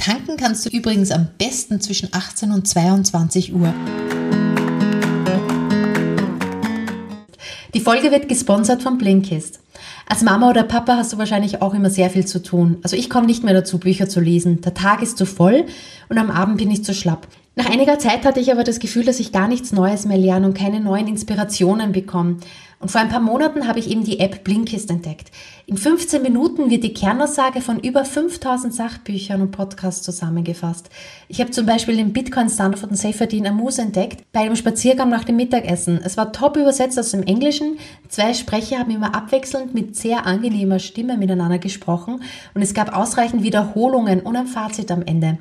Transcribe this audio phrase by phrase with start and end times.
[0.00, 3.74] Tanken kannst du übrigens am besten zwischen 18 und 22 Uhr.
[7.74, 9.60] Die Folge wird gesponsert von Blinkist.
[10.06, 12.78] Als Mama oder Papa hast du wahrscheinlich auch immer sehr viel zu tun.
[12.82, 14.62] Also ich komme nicht mehr dazu, Bücher zu lesen.
[14.62, 15.66] Der Tag ist zu voll
[16.08, 17.28] und am Abend bin ich zu schlapp.
[17.54, 20.46] Nach einiger Zeit hatte ich aber das Gefühl, dass ich gar nichts Neues mehr lerne
[20.46, 22.38] und keine neuen Inspirationen bekomme.
[22.80, 25.30] Und vor ein paar Monaten habe ich eben die App Blinkist entdeckt.
[25.66, 30.88] In 15 Minuten wird die Kernaussage von über 5000 Sachbüchern und Podcasts zusammengefasst.
[31.28, 35.24] Ich habe zum Beispiel den Bitcoin Standard von Seyferdin Amus entdeckt bei einem Spaziergang nach
[35.24, 36.00] dem Mittagessen.
[36.02, 37.76] Es war top übersetzt aus dem Englischen.
[38.08, 42.22] Zwei Sprecher haben immer abwechselnd mit sehr angenehmer Stimme miteinander gesprochen
[42.54, 45.36] und es gab ausreichend Wiederholungen und ein Fazit am Ende.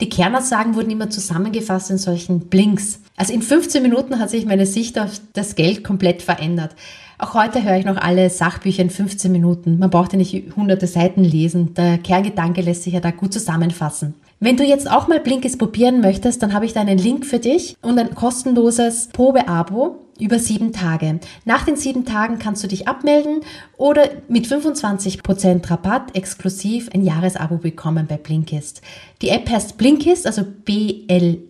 [0.00, 3.00] Die Kernaussagen wurden immer zusammengefasst in solchen Blinks.
[3.16, 6.76] Also in 15 Minuten hat sich meine Sicht auf das Geld komplett verändert.
[7.18, 9.80] Auch heute höre ich noch alle Sachbücher in 15 Minuten.
[9.80, 11.74] Man braucht ja nicht hunderte Seiten lesen.
[11.74, 14.14] Der Kerngedanke lässt sich ja da gut zusammenfassen.
[14.40, 17.40] Wenn du jetzt auch mal Blinkist probieren möchtest, dann habe ich da einen Link für
[17.40, 21.18] dich und ein kostenloses Probeabo über sieben Tage.
[21.44, 23.40] Nach den sieben Tagen kannst du dich abmelden
[23.76, 28.80] oder mit 25% Rabatt exklusiv ein Jahresabo bekommen bei Blinkist.
[29.22, 31.44] Die App heißt Blinkist, also B-L-I-N-K-I-S-T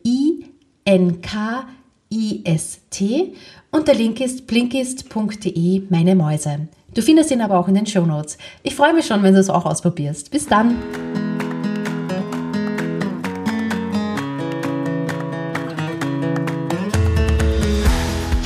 [3.70, 6.68] und der Link ist blinkist.de meine Mäuse.
[6.94, 8.38] Du findest ihn aber auch in den Show Notes.
[8.62, 10.30] Ich freue mich schon, wenn du es auch ausprobierst.
[10.30, 10.76] Bis dann!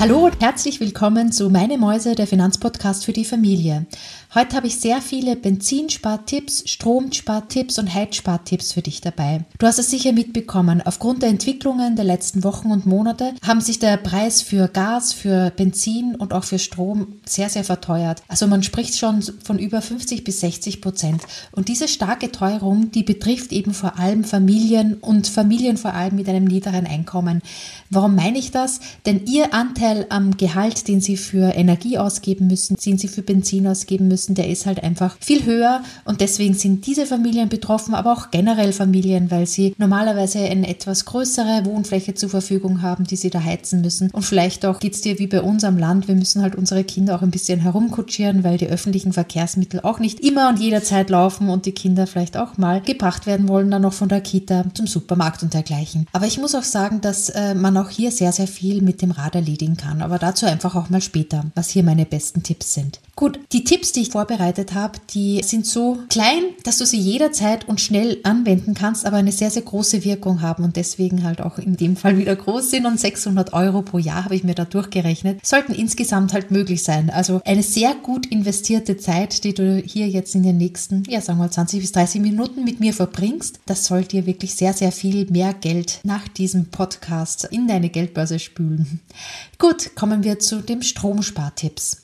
[0.03, 3.87] Hallo und herzlich willkommen zu Meine Mäuse, der Finanzpodcast für die Familie.
[4.35, 9.45] Heute habe ich sehr viele Benzinspartipps, Stromspartipps und Heizspartipps für dich dabei.
[9.59, 10.83] Du hast es sicher mitbekommen.
[10.85, 15.51] Aufgrund der Entwicklungen der letzten Wochen und Monate haben sich der Preis für Gas, für
[15.51, 18.23] Benzin und auch für Strom sehr, sehr verteuert.
[18.27, 21.23] Also man spricht schon von über 50 bis 60 Prozent.
[21.53, 26.29] Und diese starke Teuerung, die betrifft eben vor allem Familien und Familien vor allem mit
[26.29, 27.43] einem niederen Einkommen.
[27.91, 28.81] Warum meine ich das?
[29.05, 33.67] Denn ihr Anteil am Gehalt, den sie für Energie ausgeben müssen, den sie für Benzin
[33.67, 37.95] ausgeben müssen, müssen, der ist halt einfach viel höher und deswegen sind diese Familien betroffen,
[37.95, 43.17] aber auch generell Familien, weil sie normalerweise eine etwas größere Wohnfläche zur Verfügung haben, die
[43.17, 44.11] sie da heizen müssen.
[44.11, 46.85] Und vielleicht auch geht es dir wie bei uns am Land, wir müssen halt unsere
[46.85, 51.49] Kinder auch ein bisschen herumkutschieren, weil die öffentlichen Verkehrsmittel auch nicht immer und jederzeit laufen
[51.49, 54.87] und die Kinder vielleicht auch mal gebracht werden wollen, dann noch von der Kita zum
[54.87, 56.07] Supermarkt und dergleichen.
[56.13, 59.11] Aber ich muss auch sagen, dass äh, man auch hier sehr, sehr viel mit dem
[59.11, 59.82] Rad erledigen kann.
[60.01, 63.01] Aber dazu einfach auch mal später, was hier meine besten Tipps sind.
[63.15, 67.69] Gut, die Tipps, die ich vorbereitet habe, die sind so klein, dass du sie jederzeit
[67.69, 71.59] und schnell anwenden kannst, aber eine sehr, sehr große Wirkung haben und deswegen halt auch
[71.59, 74.65] in dem Fall wieder groß sind und 600 Euro pro Jahr habe ich mir da
[74.65, 77.11] durchgerechnet, sollten insgesamt halt möglich sein.
[77.11, 81.39] Also eine sehr gut investierte Zeit, die du hier jetzt in den nächsten, ja sagen
[81.39, 84.91] wir mal 20 bis 30 Minuten mit mir verbringst, das soll dir wirklich sehr, sehr
[84.91, 89.01] viel mehr Geld nach diesem Podcast in deine Geldbörse spülen.
[89.59, 92.02] Gut, kommen wir zu dem Stromspartipps.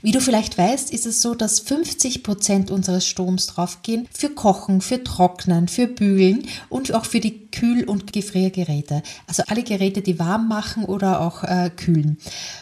[0.00, 4.80] Wie du vielleicht weißt, ist es so, dass 50 Prozent unseres Stroms draufgehen für Kochen,
[4.80, 9.02] für Trocknen, für Bügeln und auch für die Kühl- und Gefriergeräte.
[9.26, 12.18] Also alle Geräte, die warm machen oder auch äh, kühlen.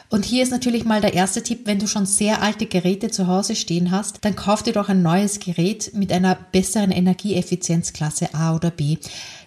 [0.09, 3.27] Und hier ist natürlich mal der erste Tipp, wenn du schon sehr alte Geräte zu
[3.27, 8.55] Hause stehen hast, dann kauf dir doch ein neues Gerät mit einer besseren Energieeffizienzklasse A
[8.55, 8.99] oder B.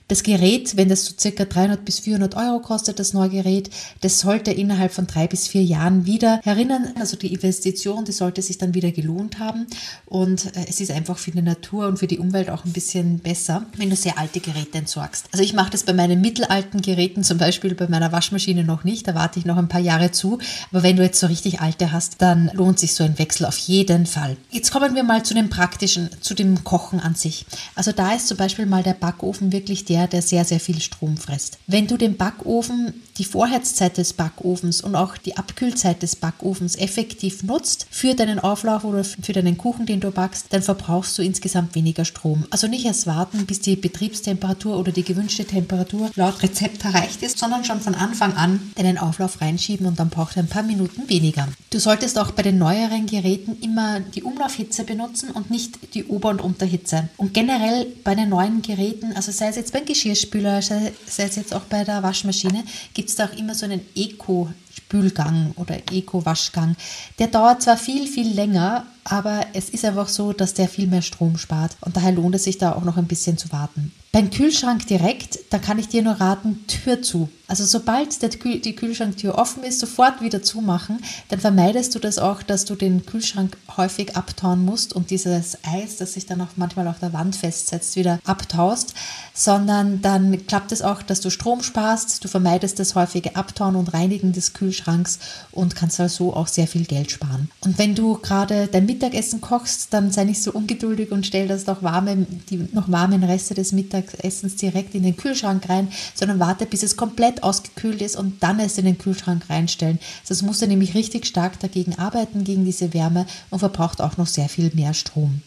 [0.10, 3.70] Das Gerät, wenn das so circa 300 bis 400 Euro kostet, das neue Gerät,
[4.02, 6.94] das sollte innerhalb von drei bis vier Jahren wieder erinnern.
[7.00, 9.68] Also die Investition, die sollte sich dann wieder gelohnt haben.
[10.08, 13.20] Und äh, es ist einfach für die Natur und für die Umwelt auch ein bisschen
[13.20, 15.28] besser, wenn du sehr alte Geräte entsorgst.
[15.32, 19.08] Also ich mache das bei meinen mittelalten Geräten, zum Beispiel bei meiner Waschmaschine noch nicht.
[19.08, 20.40] Da warte ich noch ein paar Jahre zu.
[20.72, 23.60] Aber wenn du jetzt so richtig alte hast, dann lohnt sich so ein Wechsel auf
[23.60, 24.38] jeden Fall.
[24.50, 27.46] Jetzt kommen wir mal zu dem praktischen, zu dem Kochen an sich.
[27.76, 31.18] Also da ist zum Beispiel mal der Backofen wirklich der, der sehr, sehr viel Strom
[31.18, 31.58] frisst.
[31.68, 37.44] Wenn du den Backofen, die Vorheizzeit des Backofens und auch die Abkühlzeit des Backofens effektiv
[37.44, 41.76] nutzt für deinen Auflauf oder für deinen Kuchen, den du backst, dann verbrauchst du insgesamt
[41.76, 42.46] weniger Strom.
[42.50, 47.38] Also nicht erst warten, bis die Betriebstemperatur oder die gewünschte Temperatur laut Rezept erreicht ist,
[47.38, 51.10] sondern schon von Anfang an deinen Auflauf reinschieben und dann braucht er ein paar Minuten
[51.10, 51.48] weniger.
[51.72, 56.30] Du solltest auch bei den neueren Geräten immer die Umlaufhitze benutzen und nicht die Ober-
[56.30, 57.10] und Unterhitze.
[57.18, 61.54] Und generell bei den neuen Geräten, also sei es jetzt beim Geschirrspüler, sei es jetzt
[61.54, 62.64] auch bei der Waschmaschine,
[62.94, 66.76] gibt es da auch immer so einen Eco- Spülgang oder Eco-Waschgang.
[67.20, 71.02] Der dauert zwar viel, viel länger, aber es ist einfach so, dass der viel mehr
[71.02, 73.92] Strom spart und daher lohnt es sich da auch noch ein bisschen zu warten.
[74.12, 77.30] Beim Kühlschrank direkt, da kann ich dir nur raten, Tür zu.
[77.48, 81.00] Also sobald der, die Kühlschranktür offen ist, sofort wieder zumachen.
[81.30, 85.98] Dann vermeidest du das auch, dass du den Kühlschrank häufig abtauen musst und dieses Eis,
[85.98, 88.94] das sich dann auch manchmal auf der Wand festsetzt, wieder abtaust,
[89.34, 93.94] sondern dann klappt es auch, dass du Strom sparst, du vermeidest das häufige Abtauen und
[93.94, 95.18] Reinigen des Kühlschranks
[95.52, 97.50] und kannst also auch sehr viel Geld sparen.
[97.62, 101.66] Und wenn du gerade dein Mittagessen kochst, dann sei nicht so ungeduldig und stell das
[101.66, 106.40] noch warme, die noch warmen Reste des Mittages Mittagessens direkt in den Kühlschrank rein, sondern
[106.40, 110.00] warte, bis es komplett ausgekühlt ist und dann es in den Kühlschrank reinstellen.
[110.28, 114.28] Das muss er nämlich richtig stark dagegen arbeiten, gegen diese Wärme und verbraucht auch noch
[114.28, 115.42] sehr viel mehr Strom.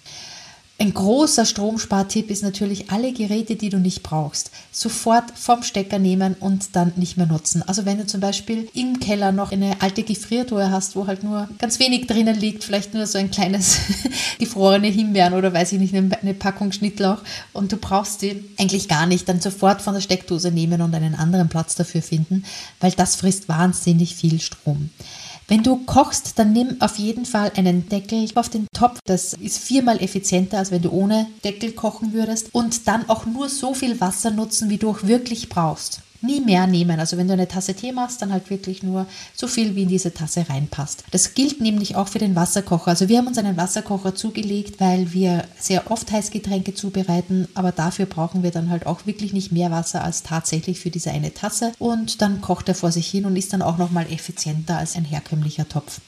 [0.82, 6.34] Ein großer Stromspartipp ist natürlich alle Geräte, die du nicht brauchst, sofort vom Stecker nehmen
[6.40, 7.62] und dann nicht mehr nutzen.
[7.68, 11.48] Also wenn du zum Beispiel im Keller noch eine alte Gefriertruhe hast, wo halt nur
[11.58, 13.78] ganz wenig drinnen liegt, vielleicht nur so ein kleines
[14.40, 17.18] gefrorene Himbeeren oder weiß ich nicht, eine Packung Schnittlauch
[17.52, 21.14] und du brauchst die eigentlich gar nicht, dann sofort von der Steckdose nehmen und einen
[21.14, 22.44] anderen Platz dafür finden,
[22.80, 24.90] weil das frisst wahnsinnig viel Strom.
[25.52, 29.00] Wenn du kochst, dann nimm auf jeden Fall einen Deckel auf den Topf.
[29.04, 32.54] Das ist viermal effizienter, als wenn du ohne Deckel kochen würdest.
[32.54, 36.66] Und dann auch nur so viel Wasser nutzen, wie du auch wirklich brauchst nie mehr
[36.66, 37.00] nehmen.
[37.00, 39.88] Also wenn du eine Tasse Tee machst, dann halt wirklich nur so viel, wie in
[39.88, 41.04] diese Tasse reinpasst.
[41.10, 42.88] Das gilt nämlich auch für den Wasserkocher.
[42.88, 48.06] Also wir haben uns einen Wasserkocher zugelegt, weil wir sehr oft Heißgetränke zubereiten, aber dafür
[48.06, 51.72] brauchen wir dann halt auch wirklich nicht mehr Wasser als tatsächlich für diese eine Tasse.
[51.78, 55.04] Und dann kocht er vor sich hin und ist dann auch nochmal effizienter als ein
[55.04, 56.00] herkömmlicher Topf.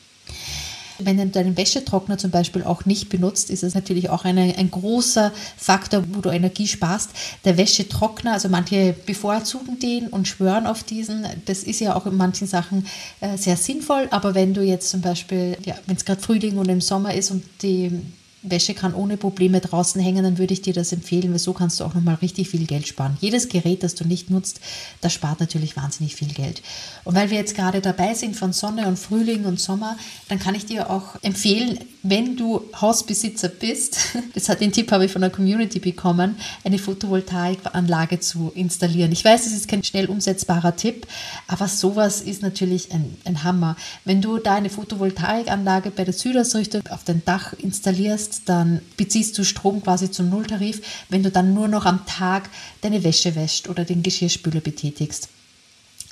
[0.99, 4.71] Wenn du deinen Wäschetrockner zum Beispiel auch nicht benutzt, ist es natürlich auch eine, ein
[4.71, 7.11] großer Faktor, wo du Energie sparst.
[7.45, 11.27] Der Wäschetrockner, also manche bevorzugen den und schwören auf diesen.
[11.47, 12.87] Das ist ja auch in manchen Sachen
[13.21, 14.09] äh, sehr sinnvoll.
[14.11, 17.31] Aber wenn du jetzt zum Beispiel, ja, wenn es gerade Frühling und im Sommer ist
[17.31, 18.01] und die
[18.45, 21.81] Wäsche kann ohne Probleme draußen hängen, dann würde ich dir das empfehlen, weil so kannst
[21.81, 23.17] du auch nochmal richtig viel Geld sparen.
[23.21, 24.61] Jedes Gerät, das du nicht nutzt,
[25.01, 26.63] das spart natürlich wahnsinnig viel Geld.
[27.05, 29.97] Und weil wir jetzt gerade dabei sind von Sonne und Frühling und Sommer,
[30.29, 33.99] dann kann ich dir auch empfehlen, wenn du Hausbesitzer bist,
[34.35, 39.11] das hat den Tipp habe ich von der Community bekommen, eine Photovoltaikanlage zu installieren.
[39.13, 41.07] Ich weiß, es ist kein schnell umsetzbarer Tipp,
[41.49, 43.77] aber sowas ist natürlich ein, ein Hammer.
[44.05, 49.45] Wenn du da eine Photovoltaikanlage bei der Südausrichtung auf dein Dach installierst, dann beziehst du
[49.45, 52.51] Strom quasi zum Nulltarif, wenn du dann nur noch am Tag
[52.81, 55.29] deine Wäsche wäscht oder den Geschirrspüler betätigst.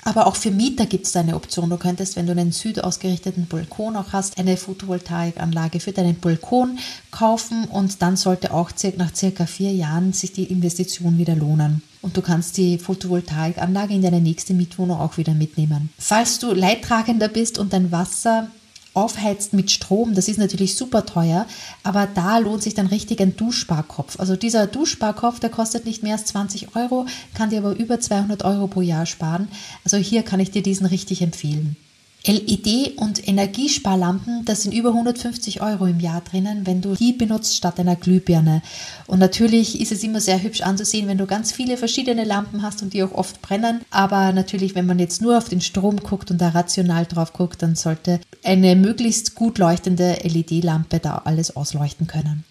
[0.05, 1.69] Aber auch für Mieter gibt es eine Option.
[1.69, 6.77] Du könntest, wenn du einen südausgerichteten Balkon auch hast, eine Photovoltaikanlage für deinen Balkon
[7.11, 11.81] kaufen und dann sollte auch nach circa vier Jahren sich die Investition wieder lohnen.
[12.01, 15.89] Und du kannst die Photovoltaikanlage in deine nächste Mietwohnung auch wieder mitnehmen.
[15.97, 18.49] Falls du Leidtragender bist und dein Wasser
[18.93, 21.45] aufheizt mit Strom, das ist natürlich super teuer,
[21.83, 24.19] aber da lohnt sich dann richtig ein Duschsparkopf.
[24.19, 28.43] Also dieser Duschsparkopf, der kostet nicht mehr als 20 Euro, kann dir aber über 200
[28.43, 29.47] Euro pro Jahr sparen.
[29.83, 31.75] Also hier kann ich dir diesen richtig empfehlen.
[32.25, 37.57] LED- und Energiesparlampen, das sind über 150 Euro im Jahr drinnen, wenn du die benutzt
[37.57, 38.61] statt einer Glühbirne.
[39.07, 42.81] Und natürlich ist es immer sehr hübsch anzusehen, wenn du ganz viele verschiedene Lampen hast
[42.81, 43.81] und die auch oft brennen.
[43.91, 47.61] Aber natürlich, wenn man jetzt nur auf den Strom guckt und da rational drauf guckt,
[47.61, 52.45] dann sollte eine möglichst gut leuchtende LED-Lampe da alles ausleuchten können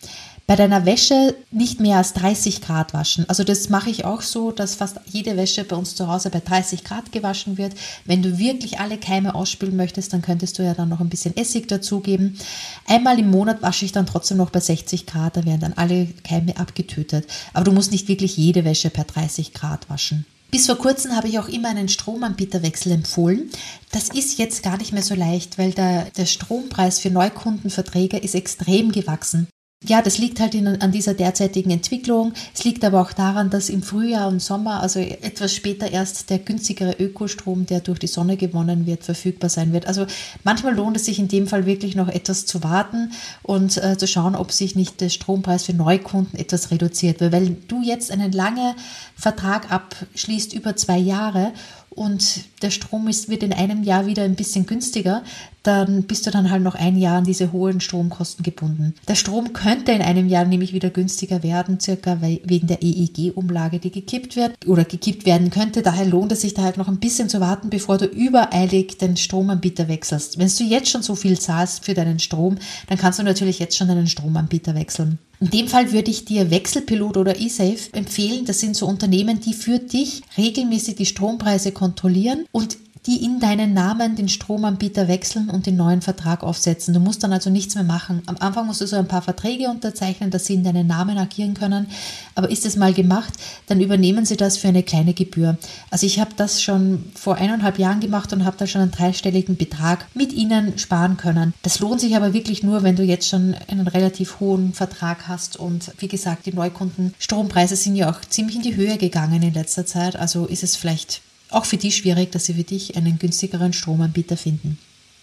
[0.47, 3.25] bei deiner Wäsche nicht mehr als 30 Grad waschen.
[3.29, 6.41] Also das mache ich auch so, dass fast jede Wäsche bei uns zu Hause bei
[6.41, 7.75] 30 Grad gewaschen wird.
[8.05, 11.37] Wenn du wirklich alle Keime ausspülen möchtest, dann könntest du ja dann noch ein bisschen
[11.37, 12.39] Essig dazugeben.
[12.87, 16.09] Einmal im Monat wasche ich dann trotzdem noch bei 60 Grad, da werden dann alle
[16.25, 17.27] Keime abgetötet.
[17.53, 20.27] Aber du musst nicht wirklich jede Wäsche per 30 Grad waschen.
[20.51, 23.49] Bis vor kurzem habe ich auch immer einen Stromanbieterwechsel empfohlen.
[23.91, 28.35] Das ist jetzt gar nicht mehr so leicht, weil der, der Strompreis für Neukundenverträge ist
[28.35, 29.49] extrem gewachsen
[29.85, 32.33] ja, das liegt halt in, an dieser derzeitigen Entwicklung.
[32.55, 36.39] Es liegt aber auch daran, dass im Frühjahr und Sommer, also etwas später erst der
[36.39, 39.87] günstigere Ökostrom, der durch die Sonne gewonnen wird, verfügbar sein wird.
[39.87, 40.07] Also
[40.45, 43.13] manchmal lohnt es sich in dem Fall wirklich noch etwas zu warten
[43.43, 47.21] und äh, zu schauen, ob sich nicht der Strompreis für Neukunden etwas reduziert.
[47.21, 48.75] Weil wenn du jetzt einen langen
[49.17, 51.53] Vertrag abschließt über zwei Jahre
[51.95, 55.23] und der Strom ist, wird in einem Jahr wieder ein bisschen günstiger,
[55.63, 58.95] dann bist du dann halt noch ein Jahr an diese hohen Stromkosten gebunden.
[59.07, 63.93] Der Strom könnte in einem Jahr nämlich wieder günstiger werden, circa wegen der EEG-Umlage, die
[63.93, 65.83] gekippt wird oder gekippt werden könnte.
[65.83, 69.17] Daher lohnt es sich da halt noch ein bisschen zu warten, bevor du übereilig den
[69.17, 70.39] Stromanbieter wechselst.
[70.39, 72.57] Wenn du jetzt schon so viel zahlst für deinen Strom,
[72.89, 75.19] dann kannst du natürlich jetzt schon deinen Stromanbieter wechseln.
[75.43, 78.45] In dem Fall würde ich dir Wechselpilot oder eSafe empfehlen.
[78.45, 83.75] Das sind so Unternehmen, die für dich regelmäßig die Strompreise kontrollieren und die in deinen
[83.75, 86.95] Namen den Stromanbieter wechseln und den neuen Vertrag aufsetzen.
[86.95, 88.23] Du musst dann also nichts mehr machen.
[88.27, 91.55] Am Anfang musst du so ein paar Verträge unterzeichnen, dass sie in deinen Namen agieren
[91.55, 91.89] können.
[92.37, 93.33] Aber ist es mal gemacht,
[93.67, 95.59] dann übernehmen sie das für eine kleine Gebühr.
[95.91, 99.57] Also ich habe das schon vor eineinhalb Jahren gemacht und habe da schon einen dreistelligen
[99.57, 101.55] Betrag mit ihnen sparen können.
[101.63, 105.57] Das lohnt sich aber wirklich nur, wenn du jetzt schon einen relativ hohen Vertrag hast.
[105.57, 109.55] Und wie gesagt, die Neukunden Strompreise sind ja auch ziemlich in die Höhe gegangen in
[109.55, 110.15] letzter Zeit.
[110.15, 111.21] Also ist es vielleicht
[111.55, 114.79] auch für die schwierig, dass sie für dich einen günstigeren Stromanbieter finden.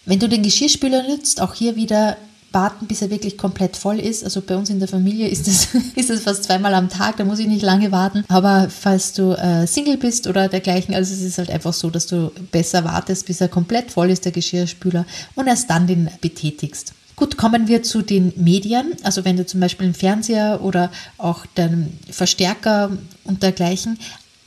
[0.06, 2.16] Wenn du den Geschirrspüler nutzt, auch hier wieder
[2.52, 4.24] warten, bis er wirklich komplett voll ist.
[4.24, 7.38] Also bei uns in der Familie ist es, ist fast zweimal am Tag, da muss
[7.38, 8.24] ich nicht lange warten.
[8.28, 12.06] Aber falls du äh, Single bist oder dergleichen, also es ist halt einfach so, dass
[12.06, 16.94] du besser wartest, bis er komplett voll ist, der Geschirrspüler, und erst dann den betätigst.
[17.16, 18.94] Gut, kommen wir zu den Medien.
[19.02, 22.90] Also wenn du zum Beispiel einen Fernseher oder auch den Verstärker
[23.24, 23.98] und dergleichen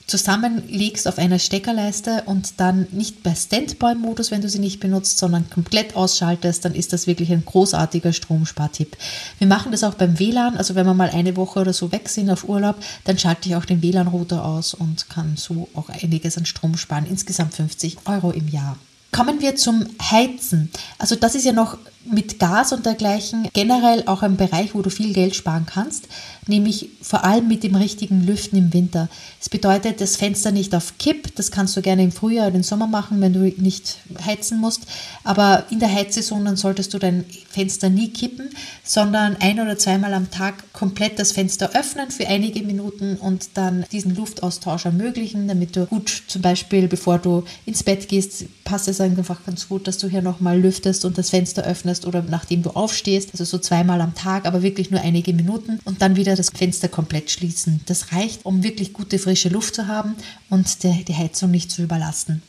[0.08, 5.50] zusammenlegst auf einer Steckerleiste und dann nicht bei Standby-Modus, wenn du sie nicht benutzt, sondern
[5.50, 8.98] komplett ausschaltest, dann ist das wirklich ein großartiger Stromspartipp.
[9.40, 12.10] Wir machen das auch beim WLAN, also wenn wir mal eine Woche oder so weg
[12.10, 16.38] sind auf Urlaub, dann schalte ich auch den WLAN-Router aus und kann so auch einiges
[16.38, 18.78] an Strom sparen, insgesamt 50 Euro im Jahr.
[19.12, 20.72] Kommen wir zum Heizen.
[20.98, 24.90] Also das ist ja noch mit Gas und dergleichen generell auch ein Bereich, wo du
[24.90, 26.08] viel Geld sparen kannst,
[26.48, 29.08] nämlich vor allem mit dem richtigen Lüften im Winter.
[29.40, 32.64] Das bedeutet, das Fenster nicht auf Kipp, das kannst du gerne im Frühjahr oder im
[32.64, 34.82] Sommer machen, wenn du nicht heizen musst,
[35.24, 38.50] aber in der Heizsaison dann solltest du dein Fenster nie kippen,
[38.84, 43.86] sondern ein oder zweimal am Tag komplett das Fenster öffnen für einige Minuten und dann
[43.92, 49.00] diesen Luftaustausch ermöglichen, damit du gut zum Beispiel, bevor du ins Bett gehst, passt es
[49.00, 52.64] einfach ganz gut, dass du hier nochmal lüftest und das Fenster öffnest öffnest oder nachdem
[52.64, 56.36] du aufstehst, also so zweimal am Tag, aber wirklich nur einige Minuten und dann wieder
[56.36, 57.82] das Fenster komplett schließen.
[57.86, 60.16] Das reicht, um wirklich gute frische Luft zu haben
[60.50, 62.42] und die, die Heizung nicht zu überlasten.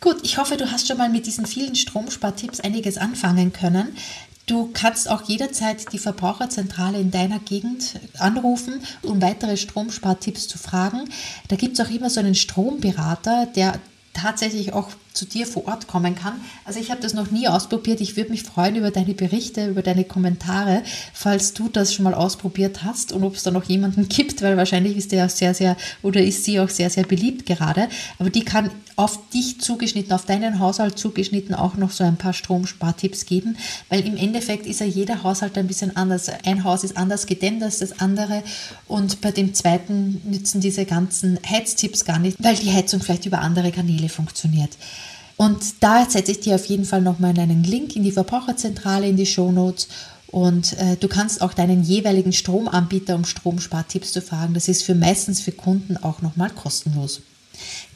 [0.00, 3.88] Gut, ich hoffe, du hast schon mal mit diesen vielen Stromspartipps einiges anfangen können.
[4.46, 11.08] Du kannst auch jederzeit die Verbraucherzentrale in deiner Gegend anrufen, um weitere Stromspartipps zu fragen.
[11.48, 13.78] Da gibt es auch immer so einen Stromberater, der
[14.14, 14.88] tatsächlich auch
[15.20, 16.40] zu dir vor Ort kommen kann.
[16.64, 18.00] Also ich habe das noch nie ausprobiert.
[18.00, 22.14] Ich würde mich freuen über deine Berichte, über deine Kommentare, falls du das schon mal
[22.14, 25.52] ausprobiert hast und ob es da noch jemanden gibt, weil wahrscheinlich ist der auch sehr,
[25.52, 27.88] sehr oder ist sie auch sehr, sehr beliebt gerade.
[28.18, 32.32] Aber die kann auf dich zugeschnitten, auf deinen Haushalt zugeschnitten auch noch so ein paar
[32.32, 33.56] Stromspartipps geben,
[33.88, 36.30] weil im Endeffekt ist ja jeder Haushalt ein bisschen anders.
[36.44, 38.42] Ein Haus ist anders gedämmt als das andere
[38.88, 43.40] und bei dem zweiten nützen diese ganzen Heiztipps gar nicht, weil die Heizung vielleicht über
[43.40, 44.76] andere Kanäle funktioniert.
[45.40, 49.16] Und da setze ich dir auf jeden Fall nochmal einen Link in die Verbraucherzentrale, in
[49.16, 49.88] die Shownotes.
[50.26, 54.52] Und äh, du kannst auch deinen jeweiligen Stromanbieter um Stromspartipps zu fragen.
[54.52, 57.22] Das ist für meistens für Kunden auch nochmal kostenlos.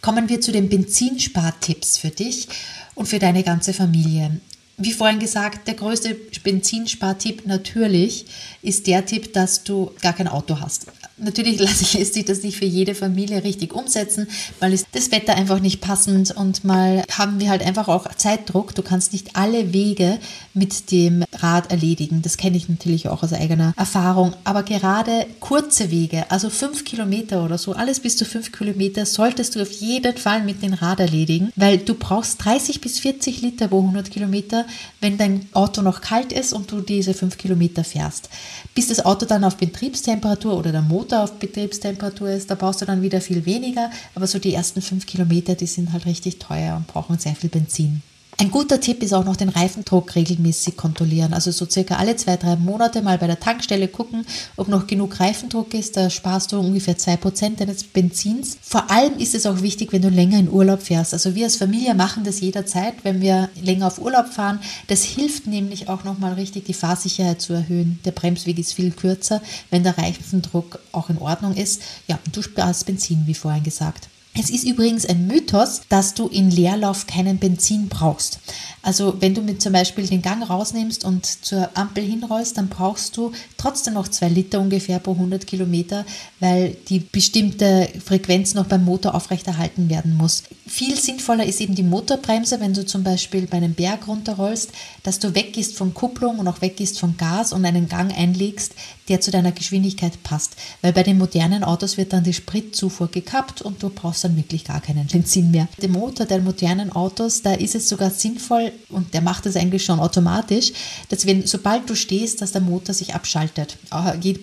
[0.01, 2.49] Kommen wir zu den Benzinspartipps für dich
[2.95, 4.41] und für deine ganze Familie.
[4.77, 8.27] Wie vorhin gesagt, der größte Benzinspartipp natürlich
[8.61, 10.87] ist der Tipp, dass du gar kein Auto hast.
[11.17, 11.61] Natürlich
[11.95, 14.27] es sich das nicht für jede Familie richtig umsetzen,
[14.59, 18.75] weil ist das Wetter einfach nicht passend und mal haben wir halt einfach auch Zeitdruck.
[18.75, 20.19] Du kannst nicht alle Wege
[20.55, 22.23] mit dem Rad erledigen.
[22.23, 24.35] Das kenne ich natürlich auch aus eigener Erfahrung.
[24.43, 29.55] Aber gerade kurze Wege, also fünf Kilometer oder so, alles bis zu fünf Kilometer, solltest
[29.55, 33.69] du auf jeden Fall mit dem Rad erledigen, weil du brauchst 30 bis 40 Liter
[33.69, 34.64] pro 100 Kilometer
[35.01, 38.29] wenn dein Auto noch kalt ist und du diese fünf Kilometer fährst.
[38.75, 42.87] Bis das Auto dann auf Betriebstemperatur oder der Motor auf Betriebstemperatur ist, da brauchst du
[42.87, 46.77] dann wieder viel weniger, aber so die ersten fünf Kilometer, die sind halt richtig teuer
[46.77, 48.03] und brauchen sehr viel Benzin.
[48.37, 51.33] Ein guter Tipp ist auch noch den Reifendruck regelmäßig kontrollieren.
[51.33, 54.27] Also so circa alle zwei, drei Monate mal bei der Tankstelle gucken,
[54.57, 55.97] ob noch genug Reifendruck ist.
[55.97, 58.59] Da sparst du ungefähr zwei Prozent deines Benzins.
[58.61, 61.13] Vor allem ist es auch wichtig, wenn du länger in Urlaub fährst.
[61.13, 64.59] Also wir als Familie machen das jederzeit, wenn wir länger auf Urlaub fahren.
[64.89, 68.01] Das hilft nämlich auch nochmal richtig, die Fahrsicherheit zu erhöhen.
[68.05, 71.83] Der Bremsweg ist viel kürzer, wenn der Reifendruck auch in Ordnung ist.
[72.09, 74.09] Ja, du sparst Benzin, wie vorhin gesagt.
[74.37, 78.41] Es ist übrigens ein Mythos, dass du in Leerlauf keinen Benzin brauchst.
[78.83, 83.17] Also wenn du mit zum Beispiel den Gang rausnimmst und zur Ampel hinrollst, dann brauchst
[83.17, 86.05] du trotzdem noch zwei Liter ungefähr pro 100 Kilometer,
[86.41, 90.43] weil die bestimmte Frequenz noch beim Motor aufrechterhalten werden muss.
[90.67, 94.71] Viel sinnvoller ist eben die Motorbremse, wenn du zum Beispiel bei einem Berg runterrollst,
[95.03, 98.75] dass du weggehst von Kupplung und auch weggehst von Gas und einen Gang einlegst,
[99.09, 100.57] der zu deiner Geschwindigkeit passt.
[100.83, 104.65] Weil bei den modernen Autos wird dann die Spritzufuhr gekappt und du brauchst dann wirklich
[104.65, 105.69] gar keinen Benzin mehr.
[105.81, 109.85] Der Motor der modernen Autos, da ist es sogar sinnvoll und der macht es eigentlich
[109.85, 110.73] schon automatisch,
[111.09, 113.77] dass wenn, sobald du stehst, dass der Motor sich abschaltet.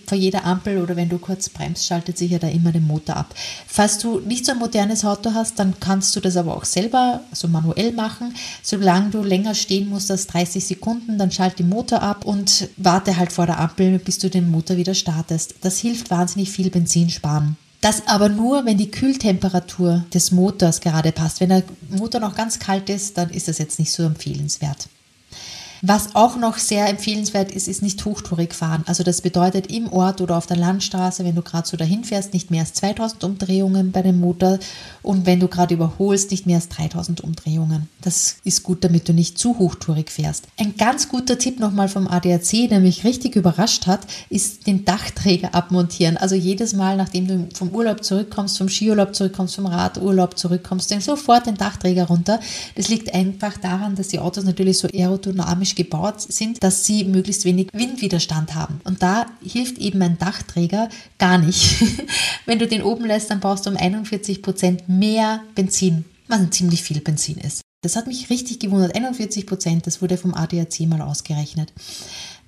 [0.07, 3.17] Vor jeder Ampel oder wenn du kurz bremst, schaltet sich ja da immer der Motor
[3.17, 3.35] ab.
[3.67, 7.21] Falls du nicht so ein modernes Auto hast, dann kannst du das aber auch selber,
[7.31, 8.35] so manuell machen.
[8.61, 13.17] Solange du länger stehen musst als 30 Sekunden, dann schalt den Motor ab und warte
[13.17, 15.55] halt vor der Ampel, bis du den Motor wieder startest.
[15.61, 17.57] Das hilft wahnsinnig viel Benzin sparen.
[17.81, 21.41] Das aber nur, wenn die Kühltemperatur des Motors gerade passt.
[21.41, 24.87] Wenn der Motor noch ganz kalt ist, dann ist das jetzt nicht so empfehlenswert.
[25.83, 28.83] Was auch noch sehr empfehlenswert ist, ist nicht hochtourig fahren.
[28.85, 32.33] Also das bedeutet im Ort oder auf der Landstraße, wenn du gerade so dahin fährst,
[32.33, 34.59] nicht mehr als 2000 Umdrehungen bei dem Motor
[35.01, 37.89] und wenn du gerade überholst, nicht mehr als 3000 Umdrehungen.
[38.01, 40.47] Das ist gut, damit du nicht zu hochtourig fährst.
[40.59, 45.55] Ein ganz guter Tipp nochmal vom ADAC, der mich richtig überrascht hat, ist den Dachträger
[45.55, 46.17] abmontieren.
[46.17, 51.01] Also jedes Mal, nachdem du vom Urlaub zurückkommst, vom Skiurlaub zurückkommst, vom Radurlaub zurückkommst, dann
[51.01, 52.39] sofort den Dachträger runter.
[52.75, 57.03] Das liegt einfach daran, dass die Autos natürlich so aerodynamisch technisch gebaut sind, dass sie
[57.05, 58.81] möglichst wenig Windwiderstand haben.
[58.83, 61.83] Und da hilft eben ein Dachträger gar nicht.
[62.45, 66.83] Wenn du den oben lässt, dann brauchst du um 41 Prozent mehr Benzin, was ziemlich
[66.83, 67.61] viel Benzin ist.
[67.83, 68.95] Das hat mich richtig gewundert.
[68.95, 71.73] 41 Prozent, das wurde vom ADAC mal ausgerechnet.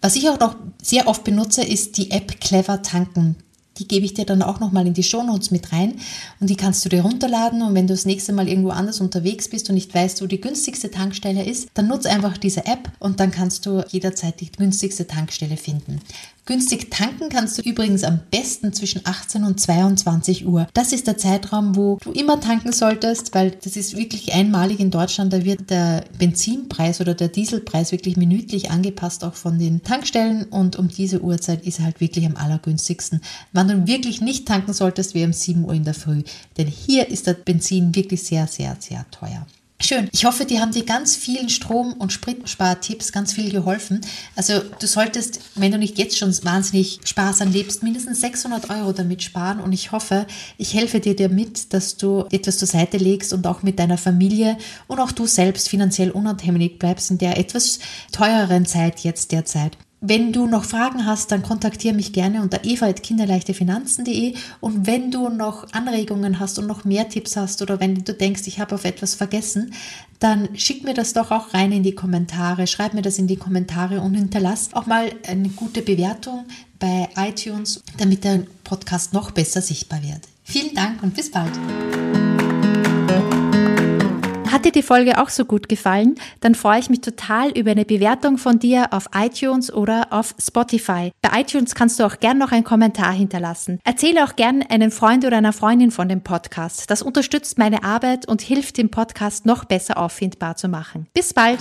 [0.01, 3.37] Was ich auch noch sehr oft benutze, ist die App Clever Tanken.
[3.77, 5.95] Die gebe ich dir dann auch nochmal in die Shownotes mit rein
[6.39, 9.49] und die kannst du dir runterladen und wenn du das nächste Mal irgendwo anders unterwegs
[9.49, 13.19] bist und nicht weißt, wo die günstigste Tankstelle ist, dann nutze einfach diese App und
[13.19, 16.01] dann kannst du jederzeit die günstigste Tankstelle finden.
[16.45, 20.67] Günstig tanken kannst du übrigens am besten zwischen 18 und 22 Uhr.
[20.73, 24.91] Das ist der Zeitraum, wo du immer tanken solltest, weil das ist wirklich einmalig in
[24.91, 25.31] Deutschland.
[25.31, 30.43] Da wird der Benzinpreis oder der Dieselpreis wirklich minütlich angepasst, auch von den Tankstellen.
[30.43, 33.21] Und um diese Uhrzeit ist er halt wirklich am allergünstigsten.
[33.53, 36.23] Wann du wirklich nicht tanken solltest, wäre um 7 Uhr in der Früh.
[36.57, 39.47] Denn hier ist der Benzin wirklich sehr, sehr, sehr teuer.
[39.85, 40.07] Schön.
[40.13, 43.99] Ich hoffe, die haben dir ganz vielen Strom- und Spritspartipps ganz viel geholfen.
[44.33, 49.23] Also du solltest, wenn du nicht jetzt schon wahnsinnig sparsam lebst, mindestens 600 Euro damit
[49.23, 49.59] sparen.
[49.59, 50.25] Und ich hoffe,
[50.57, 54.57] ich helfe dir damit, dass du etwas zur Seite legst und auch mit deiner Familie
[54.87, 57.79] und auch du selbst finanziell unabhängig bleibst in der etwas
[58.13, 59.77] teureren Zeit jetzt derzeit.
[60.05, 65.71] Wenn du noch Fragen hast, dann kontaktiere mich gerne unter eva.kinderleichtefinanzen.de und wenn du noch
[65.71, 69.15] Anregungen hast und noch mehr Tipps hast oder wenn du denkst, ich habe auf etwas
[69.15, 69.73] vergessen,
[70.19, 73.37] dann schick mir das doch auch rein in die Kommentare, schreib mir das in die
[73.37, 76.43] Kommentare und hinterlass auch mal eine gute Bewertung
[76.79, 80.27] bei iTunes, damit der Podcast noch besser sichtbar wird.
[80.43, 81.53] Vielen Dank und bis bald.
[84.63, 86.15] Hat dir die Folge auch so gut gefallen?
[86.39, 91.11] Dann freue ich mich total über eine Bewertung von dir auf iTunes oder auf Spotify.
[91.21, 93.81] Bei iTunes kannst du auch gern noch einen Kommentar hinterlassen.
[93.83, 96.89] Erzähle auch gern einen Freund oder einer Freundin von dem Podcast.
[96.89, 101.07] Das unterstützt meine Arbeit und hilft dem Podcast noch besser auffindbar zu machen.
[101.13, 101.59] Bis bald!